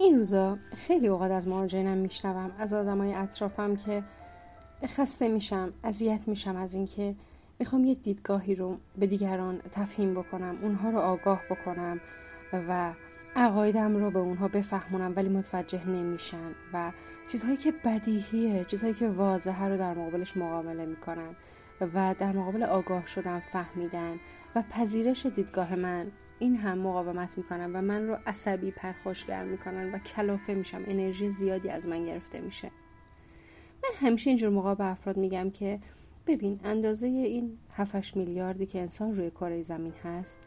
این 0.00 0.18
روزا 0.18 0.58
خیلی 0.74 1.08
اوقات 1.08 1.30
از 1.30 1.48
مارجینم 1.48 1.96
میشنوم 1.96 2.50
از 2.58 2.72
آدمای 2.74 3.14
اطرافم 3.14 3.76
که 3.76 4.02
خسته 4.86 5.28
میشم 5.28 5.72
اذیت 5.84 6.28
میشم 6.28 6.56
از 6.56 6.74
اینکه 6.74 7.14
می‌خوام 7.58 7.84
یه 7.84 7.94
دیدگاهی 7.94 8.54
رو 8.54 8.76
به 8.98 9.06
دیگران 9.06 9.60
تفهیم 9.72 10.14
بکنم 10.14 10.58
اونها 10.62 10.90
رو 10.90 10.98
آگاه 10.98 11.40
بکنم 11.50 12.00
و 12.52 12.92
عقایدم 13.36 13.96
رو 13.96 14.10
به 14.10 14.18
اونها 14.18 14.48
بفهمونم 14.48 15.12
ولی 15.16 15.28
متوجه 15.28 15.88
نمیشن 15.88 16.54
و 16.72 16.92
چیزهایی 17.28 17.56
که 17.56 17.72
بدیهیه 17.84 18.64
چیزهایی 18.64 18.94
که 18.94 19.08
واضحه 19.08 19.68
رو 19.68 19.76
در 19.76 19.94
مقابلش 19.94 20.36
مقابله 20.36 20.86
می‌کنن 20.86 21.36
و 21.94 22.14
در 22.18 22.32
مقابل 22.32 22.62
آگاه 22.62 23.06
شدن 23.06 23.40
فهمیدن 23.40 24.20
و 24.54 24.62
پذیرش 24.70 25.26
دیدگاه 25.26 25.76
من. 25.76 26.06
این 26.40 26.56
هم 26.56 26.78
مقاومت 26.78 27.38
می‌کنن 27.38 27.72
و 27.72 27.82
من 27.82 28.06
رو 28.06 28.16
عصبی 28.26 28.70
پرخاشگر 28.70 29.44
می‌کنن 29.44 29.94
و 29.94 29.98
کلافه 29.98 30.54
میشم. 30.54 30.82
انرژی 30.86 31.30
زیادی 31.30 31.68
از 31.68 31.88
من 31.88 32.04
گرفته 32.04 32.40
میشه. 32.40 32.70
من 33.82 34.08
همیشه 34.08 34.30
اینجور 34.30 34.50
موقع 34.50 34.74
به 34.74 34.84
افراد 34.84 35.16
میگم 35.16 35.50
که 35.50 35.80
ببین 36.26 36.60
اندازه 36.64 37.06
این 37.06 37.58
7 37.72 38.16
میلیاردی 38.16 38.66
که 38.66 38.80
انسان 38.80 39.14
روی 39.14 39.30
کره 39.30 39.62
زمین 39.62 39.92
هست 40.04 40.40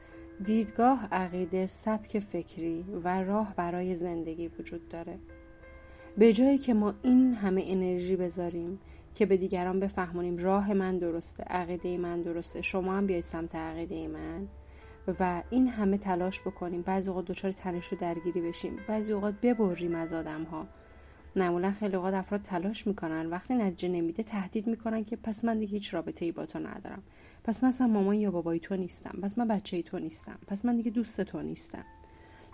دیدگاه 0.43 1.07
عقیده 1.11 1.65
سبک 1.65 2.19
فکری 2.19 2.85
و 3.03 3.23
راه 3.23 3.53
برای 3.55 3.95
زندگی 3.95 4.47
وجود 4.47 4.87
داره. 4.87 5.19
به 6.17 6.33
جایی 6.33 6.57
که 6.57 6.73
ما 6.73 6.93
این 7.01 7.33
همه 7.33 7.63
انرژی 7.65 8.15
بذاریم 8.15 8.79
که 9.15 9.25
به 9.25 9.37
دیگران 9.37 9.79
بفهمونیم 9.79 10.37
راه 10.37 10.73
من 10.73 10.97
درسته 10.97 11.43
عقیده 11.43 11.97
من 11.97 12.21
درسته 12.21 12.61
شما 12.61 12.93
هم 12.93 13.07
بیاید 13.07 13.23
سمت 13.23 13.55
عقیده 13.55 14.07
من 14.07 14.47
و 15.19 15.43
این 15.49 15.67
همه 15.67 15.97
تلاش 15.97 16.41
بکنیم. 16.41 16.81
بعضی 16.81 17.09
اوقات 17.09 17.25
دچار 17.25 17.51
تنش 17.51 17.93
و 17.93 17.95
درگیری 17.95 18.41
بشیم. 18.41 18.77
بعضی 18.87 19.13
اوقات 19.13 19.35
ببریم 19.41 19.95
از 19.95 20.13
آدم 20.13 20.43
ها 20.43 20.67
معمولا 21.35 21.71
خیلی 21.71 21.95
اوقات 21.95 22.13
افراد 22.13 22.41
تلاش 22.41 22.87
می‌کنن. 22.87 23.29
وقتی 23.29 23.55
نتیجه 23.55 23.87
نمیده 23.87 24.23
تهدید 24.23 24.67
می‌کنن 24.67 25.03
که 25.03 25.15
پس 25.15 25.45
من 25.45 25.59
دیگه 25.59 25.71
هیچ 25.71 25.93
رابطه 25.93 26.25
ای 26.25 26.31
با 26.31 26.45
تو 26.45 26.59
ندارم. 26.59 27.03
پس 27.43 27.63
من 27.63 27.69
اصلا 27.69 27.87
مامان 27.87 28.15
یا 28.15 28.31
بابای 28.31 28.59
تو 28.59 28.75
نیستم. 28.75 29.19
پس 29.21 29.37
من 29.37 29.47
بچه 29.47 29.77
ای 29.77 29.83
تو 29.83 29.99
نیستم. 29.99 30.39
پس 30.47 30.65
من 30.65 30.75
دیگه 30.75 30.91
دوست 30.91 31.21
تو 31.21 31.41
نیستم. 31.41 31.85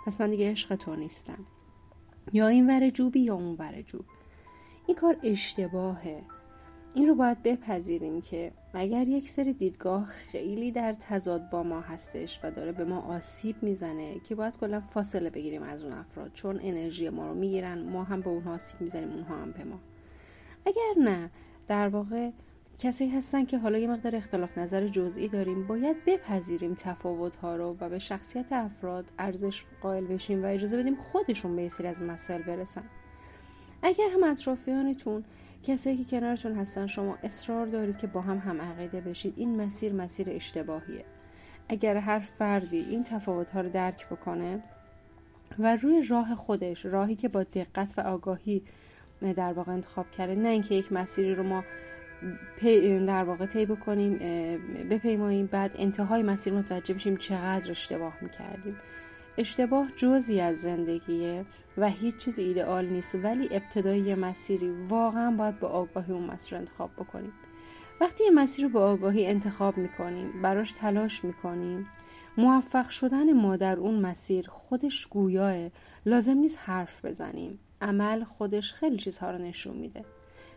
پس 0.06 0.22
من 0.22 0.30
دیگه 0.30 0.52
عشق 0.52 0.75
تو 0.75 0.95
نیستم. 0.95 1.45
یا 2.34 2.47
این 2.47 2.69
ور 2.69 2.89
جوبی 2.89 3.19
یا 3.19 3.36
اون 3.36 3.56
ور 3.59 3.81
جوب. 3.81 4.06
این 4.88 4.97
کار 4.97 5.17
اشتباهه. 5.23 6.22
این 6.94 7.08
رو 7.08 7.16
باید 7.16 7.44
بپذیریم 7.44 8.22
که 8.22 8.52
اگر 8.73 9.08
یک 9.08 9.30
سری 9.30 9.54
دیدگاه 9.54 10.06
خیلی 10.06 10.72
در 10.72 10.94
تضاد 10.94 11.50
با 11.50 11.64
ما 11.64 11.81
هستش 11.81 12.40
و 12.44 12.52
داره 12.52 12.72
به 12.72 12.86
ما 12.86 13.00
آسیب 13.00 13.64
می‌زنه 13.64 14.20
که 14.20 14.36
باید 14.36 14.58
کلا 14.58 14.80
فاصله 14.80 15.30
بگیریم 15.30 15.64
از 15.64 15.84
اون 15.84 15.94
افراد 15.94 16.31
چون 16.34 16.59
انرژی 16.62 17.09
ما 17.09 17.28
رو 17.28 17.34
می‌گیرن 17.34 17.90
ما 17.90 18.04
هم 18.04 18.22
به 18.22 18.30
اونها 18.30 18.54
آسیب 18.54 18.81
می‌زنیم 18.81 19.12
اونها 19.12 19.36
هم 19.36 19.52
به 19.52 19.64
ما. 19.64 19.80
اگر 20.66 21.04
نه 21.04 21.30
در 21.68 21.88
واقع 21.88 22.30
کسی 22.80 23.09
هستن 23.09 23.46
که 23.46 23.58
حالا 23.58 23.78
یه 23.78 23.88
مقدار 23.88 24.16
اختلاف 24.16 24.58
نظر 24.58 24.88
جزئی 24.88 25.28
داریم 25.28 25.68
باید 25.68 26.06
بپذیریم 26.06 26.74
تفاوت 26.74 27.36
ها 27.36 27.56
رو 27.56 27.78
و 27.80 27.90
به 27.90 28.00
شخصیت 28.00 28.46
افراد 28.52 29.12
ارزش 29.20 29.66
قائل 29.81 30.06
بشیم 30.06 30.44
و 30.44 30.48
اجازه 30.48 30.78
بدیم 30.78 30.96
خودشون 30.96 31.56
به 31.56 31.70
سری 31.70 31.88
از 31.88 32.02
مسائل 32.02 32.42
برسن. 32.42 32.84
اگر 33.81 34.09
هم 34.13 34.23
اطرافیانتون 34.23 35.23
کسایی 35.63 35.97
که 35.97 36.03
کنارتون 36.03 36.55
هستن 36.55 36.88
شما 36.88 37.17
اصرار 37.23 37.66
دارید 37.66 37.97
که 37.97 38.08
با 38.08 38.22
هم 38.22 38.38
هم 38.38 38.61
عقیده 38.61 39.02
بشید 39.02 39.33
این 39.38 39.61
مسیر 39.61 39.94
مسیر 39.94 40.27
اشتباهیه. 40.30 41.05
اگر 41.69 41.97
هر 41.97 42.19
فردی 42.19 42.80
این 42.80 43.03
تفاوت 43.03 43.50
ها 43.50 43.61
رو 43.61 43.69
درک 43.69 44.07
بکنه 44.07 44.63
و 45.59 45.75
روی 45.75 46.03
راه 46.03 46.35
خودش 46.35 46.85
راهی 46.85 47.16
که 47.16 47.27
با 47.30 47.44
دقت 47.44 47.94
و 47.97 48.02
آگاهی 48.02 48.63
در 49.35 49.53
واقع 49.53 49.72
انتخاب 49.72 50.11
کرده 50.11 50.35
نه 50.35 50.50
اینکه 50.50 50.75
یک 50.75 50.91
مسیری 50.91 51.35
رو 51.35 51.44
ما 51.44 51.63
در 53.07 53.23
واقع 53.23 53.45
طی 53.45 53.66
بکنیم 53.66 54.18
بپیماییم 54.89 55.45
بعد 55.45 55.75
انتهای 55.78 56.23
مسیر 56.23 56.53
متوجه 56.53 56.94
بشیم 56.94 57.18
چقدر 57.18 57.72
اشتباه 57.72 58.13
می‌کردیم. 58.22 58.75
اشتباه 59.39 59.88
جزی 59.95 60.39
از 60.39 60.57
زندگیه 60.57 61.45
و 61.77 61.89
هیچ 61.89 62.17
چیز 62.17 62.39
ایدئال 62.39 62.85
نیست 62.85 63.16
ولی 63.16 63.50
ابتدای 63.51 64.16
مسیری 64.16 64.69
واقعا 64.69 65.31
باید 65.31 65.59
به 65.59 65.67
آگاهی 65.67 66.13
اون 66.13 66.23
مسیر 66.23 66.57
انتخاب 66.57 66.89
بکنیم. 66.97 67.33
وقتی 68.01 68.23
یه 68.23 68.31
مسیر 68.31 68.66
رو 68.66 68.72
به 68.72 68.79
آگاهی 68.79 69.25
انتخاب 69.25 69.77
می‌کنیم 69.77 70.41
براش 70.41 70.72
تلاش 70.72 71.23
می‌کنیم 71.23 71.88
موفق 72.38 72.89
شدن 72.89 73.33
ما 73.33 73.55
در 73.55 73.75
اون 73.75 73.95
مسیر 73.95 74.50
خودش 74.50 75.05
گویاه 75.05 75.69
لازم 76.06 76.38
نیست 76.38 76.59
حرف 76.61 77.06
بزنیم. 77.06 77.59
عمل 77.81 78.23
خودش 78.23 78.73
خیلی 78.73 78.97
چیزها 78.97 79.31
رو 79.31 79.38
نشون 79.38 79.77
میده. 79.77 80.06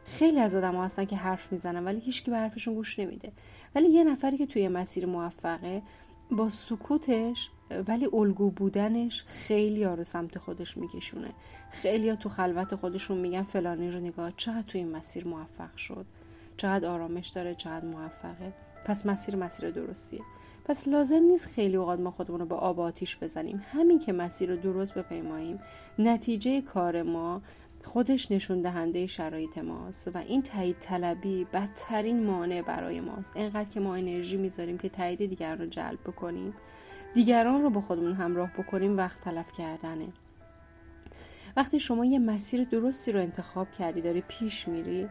خیلی 0.04 0.40
از 0.40 0.54
آدم 0.54 0.76
هستن 0.76 1.04
که 1.04 1.16
حرف 1.16 1.52
می‌زنن 1.52 1.84
ولی 1.84 2.00
هیچکی 2.00 2.30
به 2.30 2.36
حرفشون 2.36 2.74
گوش 2.74 2.98
نمیده. 2.98 3.32
ولی 3.74 3.88
یه 3.88 4.04
نفری 4.04 4.36
که 4.36 4.46
توی 4.46 4.68
مسیر 4.68 5.06
موفقه 5.06 5.82
با 6.30 6.48
سکوتش 6.48 7.50
ولی 7.88 8.08
الگو 8.12 8.50
بودنش 8.50 9.24
خیلی 9.26 9.82
ها 9.82 9.94
رو 9.94 10.04
سمت 10.04 10.38
خودش 10.38 10.76
میکشونه. 10.76 11.30
خیلی 11.70 12.08
ها 12.08 12.16
تو 12.16 12.28
خلوت 12.28 12.74
خودشون 12.74 13.18
میگن 13.18 13.42
فلانی 13.42 13.90
رو 13.90 14.00
نگاه 14.00 14.32
چقدر 14.36 14.62
تو 14.62 14.78
این 14.78 14.88
مسیر 14.88 15.26
موفق 15.26 15.76
شد. 15.76 16.06
چقدر 16.56 16.88
آرامش 16.88 17.28
داره 17.28 17.54
چقدر 17.54 17.84
موفقه. 17.84 18.52
پس 18.84 19.06
مسیر 19.06 19.36
مسیر 19.36 19.70
درستیه. 19.70 20.20
پس 20.64 20.88
لازم 20.88 21.22
نیست 21.22 21.46
خیلی 21.46 21.76
اوقات 21.76 22.00
ما 22.00 22.10
خودمون 22.10 22.40
رو 22.40 22.46
با 22.46 22.56
آب 22.56 22.80
آتیش 22.80 23.16
بزنیم. 23.16 23.62
همین 23.72 23.98
که 23.98 24.12
مسیر 24.12 24.50
رو 24.50 24.56
درست 24.56 24.94
بپیماییم. 24.94 25.60
نتیجه 25.98 26.60
کار 26.60 27.02
ما 27.02 27.42
خودش 27.84 28.30
نشون 28.30 28.62
دهنده 28.62 29.06
شرایط 29.06 29.58
ماست 29.58 30.08
و 30.14 30.18
این 30.18 30.42
تایید 30.42 30.76
طلبی 30.80 31.44
بدترین 31.44 32.26
مانع 32.26 32.62
برای 32.62 33.00
ماست. 33.00 33.36
اینقدر 33.36 33.68
که 33.68 33.80
ما 33.80 33.94
انرژی 33.94 34.36
می‌ذاریم 34.36 34.78
که 34.78 34.88
تایید 34.88 35.26
دیگران 35.26 35.58
رو 35.58 35.66
جلب 35.66 35.98
بکنیم. 36.06 36.54
دیگران 37.14 37.62
رو 37.62 37.70
با 37.70 37.80
خودمون 37.80 38.12
همراه 38.12 38.52
بکنیم 38.52 38.96
وقت 38.96 39.20
تلف 39.20 39.52
کردنه. 39.52 40.08
وقتی 41.56 41.80
شما 41.80 42.04
یه 42.04 42.18
مسیر 42.18 42.64
درستی 42.64 43.12
رو 43.12 43.20
انتخاب 43.20 43.70
کردی 43.70 44.00
داری 44.00 44.22
پیش 44.28 44.68
میری 44.68 45.08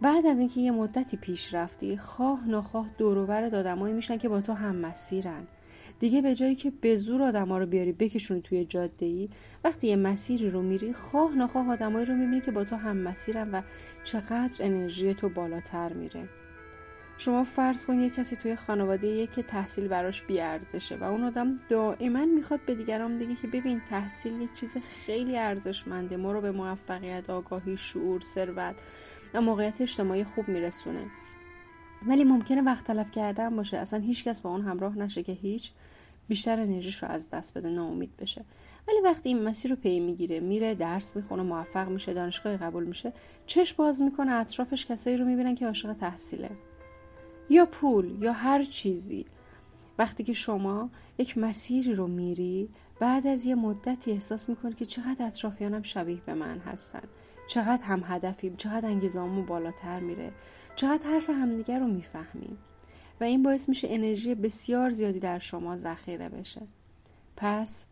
بعد 0.00 0.26
از 0.26 0.38
اینکه 0.38 0.60
یه 0.60 0.70
مدتی 0.70 1.16
پیش 1.16 1.54
رفتی 1.54 1.96
خواه 1.96 2.48
نخواه 2.48 2.88
دوروبر 2.98 3.48
دادمایی 3.48 3.94
میشن 3.94 4.18
که 4.18 4.28
با 4.28 4.40
تو 4.40 4.52
هم 4.52 4.76
مسیرن. 4.76 5.46
دیگه 6.00 6.22
به 6.22 6.34
جایی 6.34 6.54
که 6.54 6.72
به 6.80 6.96
زور 6.96 7.22
آدما 7.22 7.58
رو 7.58 7.66
بیاری 7.66 7.92
بکشونی 7.92 8.40
توی 8.40 8.64
جاده 8.64 9.06
ای 9.06 9.28
وقتی 9.64 9.86
یه 9.86 9.96
مسیری 9.96 10.50
رو 10.50 10.62
میری 10.62 10.92
خواه 10.92 11.34
نخواه 11.34 11.70
آدمایی 11.70 12.06
رو 12.06 12.14
می‌بینی 12.14 12.40
که 12.40 12.50
با 12.50 12.64
تو 12.64 12.76
هم 12.76 12.96
مسیرن 12.96 13.50
و 13.50 13.62
چقدر 14.04 14.64
انرژی 14.64 15.14
تو 15.14 15.28
بالاتر 15.28 15.92
میره. 15.92 16.28
شما 17.18 17.44
فرض 17.44 17.84
کن 17.84 18.00
یه 18.00 18.10
کسی 18.10 18.36
توی 18.36 18.56
خانواده 18.56 19.06
یه 19.06 19.26
که 19.26 19.42
تحصیل 19.42 19.88
براش 19.88 20.22
بیارزشه 20.22 20.96
و 20.96 21.04
اون 21.04 21.24
آدم 21.24 21.60
دائما 21.68 22.24
می‌خواد 22.24 22.60
به 22.66 22.74
دیگران 22.74 23.18
بگه 23.18 23.34
که 23.34 23.46
ببین 23.46 23.80
تحصیل 23.88 24.40
یک 24.42 24.54
چیز 24.54 24.76
خیلی 24.76 25.38
ارزشمنده 25.38 26.16
ما 26.16 26.32
رو 26.32 26.40
به 26.40 26.52
موفقیت 26.52 27.30
آگاهی 27.30 27.76
شعور 27.76 28.20
ثروت 28.20 28.74
و 29.34 29.40
موقعیت 29.40 29.80
اجتماعی 29.80 30.24
خوب 30.24 30.48
میرسونه. 30.48 31.06
ولی 32.06 32.24
ممکنه 32.24 32.62
وقت 32.62 32.86
تلف 32.86 33.10
کردن 33.10 33.56
باشه. 33.56 33.76
اصلا 33.76 34.00
هیچکس 34.00 34.40
با 34.40 34.50
اون 34.50 34.62
همراه 34.62 34.98
نشه 34.98 35.22
که 35.22 35.32
هیچ 35.32 35.70
بیشتر 36.28 36.60
انرژیش 36.60 37.02
رو 37.02 37.08
از 37.08 37.30
دست 37.30 37.58
بده 37.58 37.68
ناامید 37.68 38.16
بشه. 38.16 38.44
ولی 38.88 39.00
وقتی 39.00 39.28
این 39.28 39.42
مسیر 39.42 39.70
رو 39.70 39.76
پی 39.76 40.00
می‌گیره 40.00 40.40
میره 40.40 40.74
درس 40.74 41.16
می‌خونه 41.16 41.42
موفق 41.42 41.88
میشه 41.88 42.14
دانشگاه 42.14 42.56
قبول 42.56 42.84
میشه 42.84 43.12
چش 43.46 43.72
باز 43.72 44.02
می‌کنه 44.02 44.32
اطرافش 44.32 44.86
کسایی 44.86 45.16
رو 45.16 45.24
می‌بینن 45.24 45.54
که 45.54 45.66
عاشق 45.66 45.92
تحصیله. 45.92 46.50
یا 47.50 47.66
پول 47.66 48.22
یا 48.22 48.32
هر 48.32 48.64
چیزی. 48.64 49.26
وقتی 49.98 50.24
که 50.24 50.32
شما 50.32 50.90
یک 51.18 51.38
مسیری 51.38 51.94
رو 51.94 52.06
میری 52.06 52.68
بعد 53.00 53.26
از 53.26 53.46
یه 53.46 53.54
مدتی 53.54 54.10
احساس 54.10 54.48
می‌کنی 54.48 54.72
که 54.72 54.86
چقدر 54.86 55.26
اطرافیانم 55.26 55.82
شبیه 55.82 56.20
به 56.26 56.34
من 56.34 56.58
هستن. 56.58 57.02
چقدر 57.48 57.84
هم 57.84 58.02
هدفیم 58.06 58.56
چقدر 58.56 58.88
انگیزامون 58.88 59.46
بالاتر 59.46 60.00
میره. 60.00 60.32
چقدر 60.76 61.10
حرف 61.10 61.30
همدیگر 61.30 61.78
رو 61.78 61.86
می‌فهمیم. 61.86 62.58
و 63.20 63.24
این 63.24 63.42
باعث 63.42 63.68
میشه 63.68 63.88
انرژی 63.90 64.34
بسیار 64.34 64.90
زیادی 64.90 65.20
در 65.20 65.38
شما 65.38 65.76
ذخیره 65.76 66.28
بشه. 66.28 66.60
پس 67.36 67.86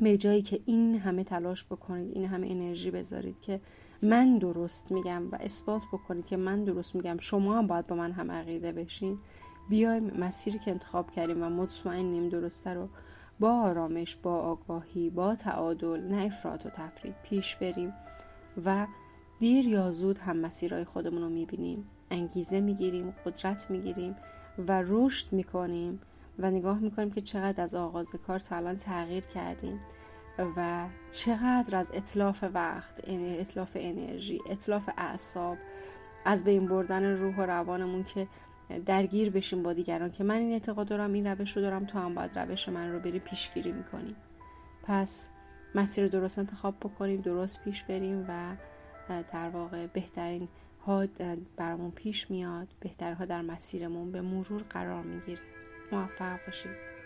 به 0.00 0.16
جایی 0.16 0.42
که 0.42 0.60
این 0.66 0.98
همه 0.98 1.24
تلاش 1.24 1.64
بکنید 1.64 2.12
این 2.14 2.24
همه 2.24 2.46
انرژی 2.50 2.90
بذارید 2.90 3.40
که 3.40 3.60
من 4.02 4.38
درست 4.38 4.92
میگم 4.92 5.30
و 5.30 5.38
اثبات 5.40 5.82
بکنید 5.92 6.26
که 6.26 6.36
من 6.36 6.64
درست 6.64 6.94
میگم. 6.94 7.16
شما 7.20 7.58
هم 7.58 7.66
باید 7.66 7.86
با 7.86 7.96
من 7.96 8.12
هم 8.12 8.30
عقیده 8.30 8.72
بشین. 8.72 9.18
بیایم 9.68 10.10
مسیری 10.18 10.58
که 10.58 10.70
انتخاب 10.70 11.10
کردیم 11.10 11.42
و 11.42 11.48
مطمئنیم 11.48 12.28
درسته 12.28 12.74
رو 12.74 12.88
با 13.40 13.52
آرامش 13.52 14.16
با 14.16 14.36
آگاهی 14.36 15.10
با 15.10 15.34
تعادل 15.34 16.00
نه 16.00 16.24
افراط 16.24 16.66
و 16.66 16.68
تفرید 16.68 17.14
پیش 17.22 17.56
بریم 17.56 17.92
و 18.64 18.86
دیر 19.38 19.66
یا 19.66 19.92
زود 19.92 20.18
هم 20.18 20.36
مسیرهای 20.36 20.84
خودمون 20.84 21.22
رو 21.22 21.28
می‌بینیم. 21.28 21.84
انگیزه 22.10 22.60
می‌گیریم 22.60 23.14
قدرت 23.26 23.70
می‌گیریم 23.70 24.16
و 24.68 24.82
رشد 24.86 25.32
می‌کنیم. 25.32 26.00
و 26.38 26.50
نگاه 26.50 26.78
می‌کنیم 26.78 27.10
که 27.10 27.20
چقدر 27.20 27.64
از 27.64 27.74
آغاز 27.74 28.12
کار 28.26 28.38
تا 28.38 28.56
الان 28.56 28.76
تغییر 28.76 29.24
کردیم 29.24 29.80
و 30.56 30.86
چقدر 31.10 31.76
از 31.76 31.90
اطلاف 31.94 32.44
وقت 32.54 33.00
اطلاف 33.06 33.70
انرژی 33.74 34.40
اطلاف 34.50 34.90
اعصاب 34.96 35.56
از 36.24 36.44
بین 36.44 36.66
بردن 36.66 37.04
روح 37.16 37.36
و 37.36 37.42
روانمون 37.42 38.04
که 38.04 38.28
درگیر 38.86 39.30
بشیم 39.30 39.62
با 39.62 39.72
دیگران 39.72 40.10
که 40.10 40.24
من 40.24 40.34
این 40.34 40.52
اعتقاد 40.52 40.88
دارم 40.88 41.12
این 41.12 41.26
روش 41.26 41.56
رو 41.56 41.62
دارم 41.62 41.84
تو 41.84 41.98
هم 41.98 42.14
باید 42.14 42.38
روش 42.38 42.68
من 42.68 42.92
رو 42.92 43.00
بری 43.00 43.18
پیشگیری 43.18 43.72
می‌کنیم 43.72 44.16
پس 44.82 45.28
مسیر 45.74 46.08
درست 46.08 46.38
انتخاب 46.38 46.76
بکنیم 46.76 47.20
درست 47.20 47.64
پیش 47.64 47.82
بریم 47.82 48.24
و 48.28 48.56
در 49.32 49.48
واقع 49.48 49.86
بهترین 49.86 50.48
ها 50.86 51.06
برامون 51.56 51.90
پیش 51.90 52.30
میاد 52.30 52.68
بهترها 52.80 53.24
در 53.24 53.42
مسیرمون 53.42 54.12
به 54.12 54.20
مرور 54.20 54.62
قرار 54.70 55.02
می‌گیره 55.02 55.40
موفق 55.92 56.38
باشید 56.46 56.97